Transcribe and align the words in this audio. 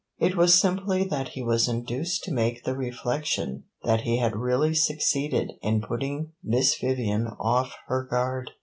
It 0.17 0.35
was 0.35 0.55
simply 0.59 1.03
that 1.03 1.27
he 1.37 1.43
was 1.43 1.67
induced 1.67 2.23
to 2.23 2.33
make 2.33 2.63
the 2.63 2.75
reflection 2.75 3.65
that 3.83 4.01
he 4.01 4.17
had 4.17 4.35
really 4.35 4.73
succeeded 4.73 5.51
in 5.61 5.79
putting 5.79 6.31
Miss 6.43 6.75
Vivian 6.75 7.27
off 7.39 7.75
her 7.85 8.03
guard. 8.03 8.49